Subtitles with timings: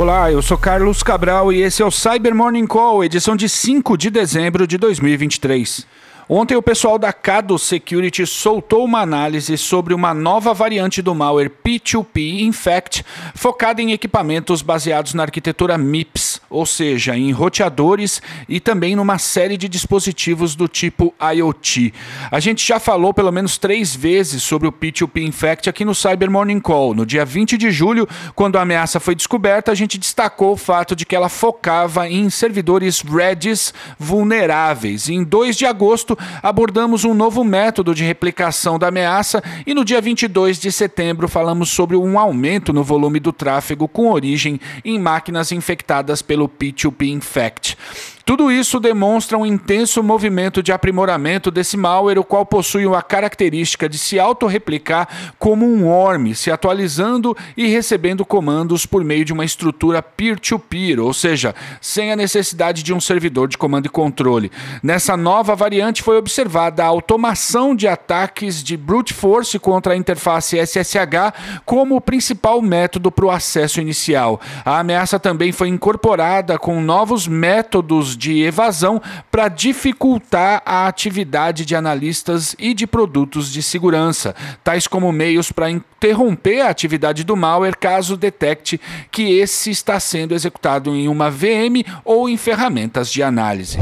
[0.00, 3.98] Olá, eu sou Carlos Cabral e esse é o Cyber Morning Call, edição de 5
[3.98, 5.86] de dezembro de 2023.
[6.32, 11.50] Ontem o pessoal da Cado Security soltou uma análise sobre uma nova variante do malware
[11.50, 13.04] P2P Infect,
[13.34, 19.56] focada em equipamentos baseados na arquitetura MIPS, ou seja, em roteadores e também numa série
[19.56, 21.92] de dispositivos do tipo IoT.
[22.30, 26.30] A gente já falou pelo menos três vezes sobre o P2P Infect aqui no Cyber
[26.30, 26.94] Morning Call.
[26.94, 30.94] No dia 20 de julho, quando a ameaça foi descoberta, a gente destacou o fato
[30.94, 35.08] de que ela focava em servidores Redis vulneráveis.
[35.08, 40.00] Em 2 de agosto, abordamos um novo método de replicação da ameaça e no dia
[40.00, 45.52] 22 de setembro falamos sobre um aumento no volume do tráfego com origem em máquinas
[45.52, 47.76] infectadas pelo P2P Infect.
[48.24, 53.88] Tudo isso demonstra um intenso movimento de aprimoramento desse malware, o qual possui a característica
[53.88, 59.44] de se autorreplicar como um worm, se atualizando e recebendo comandos por meio de uma
[59.44, 64.50] estrutura peer-to-peer, -peer, ou seja, sem a necessidade de um servidor de comando e controle.
[64.82, 70.58] Nessa nova variante foi observada a automação de ataques de brute force contra a interface
[70.58, 74.40] SSH como o principal método para o acesso inicial.
[74.64, 81.74] A ameaça também foi incorporada com novos métodos de evasão para dificultar a atividade de
[81.74, 87.76] analistas e de produtos de segurança, tais como meios para interromper a atividade do malware
[87.76, 88.80] caso detecte
[89.10, 93.78] que esse está sendo executado em uma VM ou em ferramentas de análise.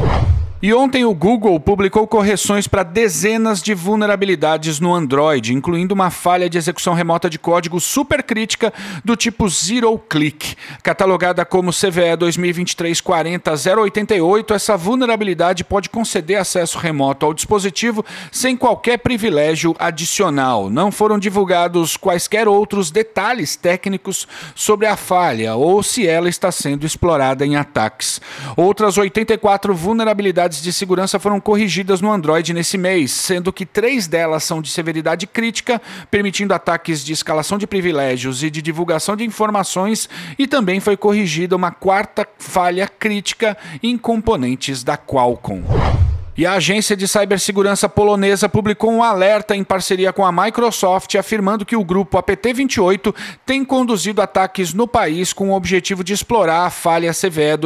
[0.61, 6.49] E ontem o Google publicou correções para dezenas de vulnerabilidades no Android, incluindo uma falha
[6.49, 8.73] de execução remota de código supercrítica
[9.05, 10.57] do tipo Zero Click.
[10.83, 19.73] Catalogada como CVE 2023-40-088, essa vulnerabilidade pode conceder acesso remoto ao dispositivo sem qualquer privilégio
[19.79, 20.69] adicional.
[20.69, 26.85] Não foram divulgados quaisquer outros detalhes técnicos sobre a falha ou se ela está sendo
[26.85, 28.19] explorada em ataques.
[28.57, 34.07] Outras 84 vulnerabilidades vulnerabilidades de segurança foram corrigidas no Android nesse mês, sendo que três
[34.07, 39.23] delas são de severidade crítica, permitindo ataques de escalação de privilégios e de divulgação de
[39.23, 46.08] informações, e também foi corrigida uma quarta falha crítica em componentes da Qualcomm.
[46.37, 51.65] E a agência de cibersegurança polonesa publicou um alerta em parceria com a Microsoft afirmando
[51.65, 53.13] que o grupo APT28
[53.45, 57.57] tem conduzido ataques no país com o objetivo de explorar a falha CVE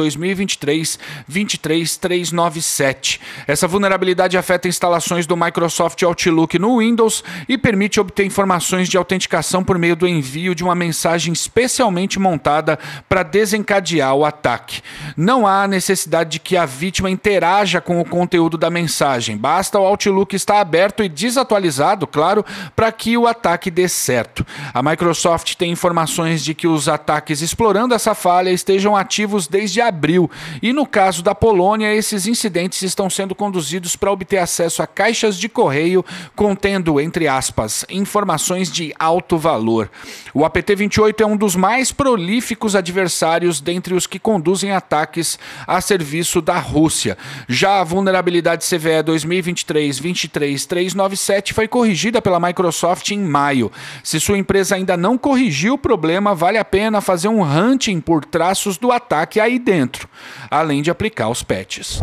[1.30, 3.20] 2023-23397.
[3.46, 9.62] Essa vulnerabilidade afeta instalações do Microsoft Outlook no Windows e permite obter informações de autenticação
[9.62, 12.76] por meio do envio de uma mensagem especialmente montada
[13.08, 14.82] para desencadear o ataque.
[15.16, 19.36] Não há necessidade de que a vítima interaja com o conteúdo da mensagem.
[19.36, 22.42] Basta o Outlook estar aberto e desatualizado, claro,
[22.74, 24.44] para que o ataque dê certo.
[24.72, 30.30] A Microsoft tem informações de que os ataques explorando essa falha estejam ativos desde abril.
[30.62, 35.36] E no caso da Polônia, esses incidentes estão sendo conduzidos para obter acesso a caixas
[35.38, 36.02] de correio
[36.34, 39.90] contendo, entre aspas, informações de alto valor.
[40.32, 46.40] O APT-28 é um dos mais prolíficos adversários dentre os que conduzem ataques a serviço
[46.40, 47.18] da Rússia.
[47.46, 53.72] Já a vulnerabilidade unidade CVE 2023-23397 foi corrigida pela Microsoft em maio.
[54.02, 58.22] Se sua empresa ainda não corrigiu o problema, vale a pena fazer um hunting por
[58.22, 60.06] traços do ataque aí dentro,
[60.50, 62.02] além de aplicar os patches.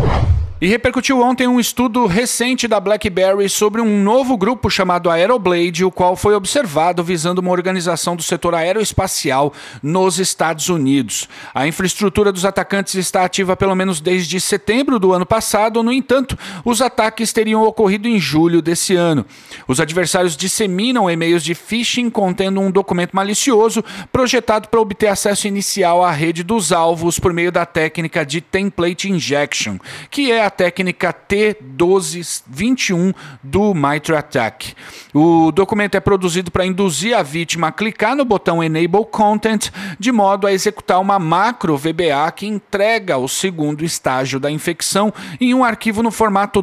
[0.62, 5.90] E repercutiu ontem um estudo recente da BlackBerry sobre um novo grupo chamado Aeroblade, o
[5.90, 9.52] qual foi observado visando uma organização do setor aeroespacial
[9.82, 11.28] nos Estados Unidos.
[11.52, 16.38] A infraestrutura dos atacantes está ativa pelo menos desde setembro do ano passado, no entanto,
[16.64, 19.26] os ataques teriam ocorrido em julho desse ano.
[19.68, 26.04] Os adversários disseminam e-mails de phishing contendo um documento malicioso projetado para obter acesso inicial
[26.04, 29.80] à rede dos alvos por meio da técnica de template injection,
[30.12, 34.76] que é a técnica T1221 do Mitre Attack.
[35.14, 40.12] O documento é produzido para induzir a vítima a clicar no botão Enable Content, de
[40.12, 45.64] modo a executar uma macro VBA que entrega o segundo estágio da infecção em um
[45.64, 46.62] arquivo no formato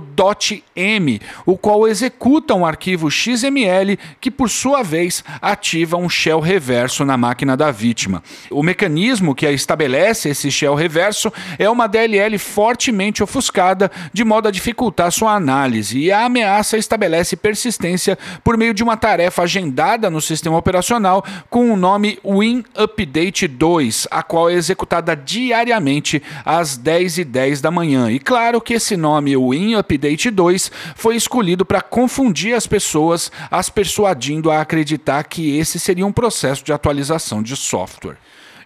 [0.76, 7.04] .m, o qual executa um arquivo XML que, por sua vez, ativa um shell reverso
[7.04, 8.22] na máquina da vítima.
[8.50, 13.77] O mecanismo que estabelece esse shell reverso é uma DLL fortemente ofuscada
[14.12, 18.96] de modo a dificultar sua análise, e a ameaça estabelece persistência por meio de uma
[18.96, 25.14] tarefa agendada no sistema operacional com o nome Win Update 2, a qual é executada
[25.14, 28.10] diariamente às 10 e 10 da manhã.
[28.10, 33.68] E claro que esse nome Win Update 2 foi escolhido para confundir as pessoas, as
[33.70, 38.16] persuadindo a acreditar que esse seria um processo de atualização de software.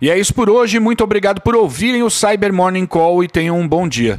[0.00, 0.80] E é isso por hoje.
[0.80, 4.18] Muito obrigado por ouvirem o Cyber Morning Call e tenham um bom dia.